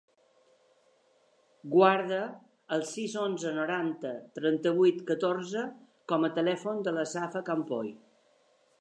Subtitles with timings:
[1.73, 2.21] Guarda
[2.77, 5.69] el sis, onze, noranta, trenta-vuit, catorze
[6.13, 7.97] com a telèfon de la Safa Campoy.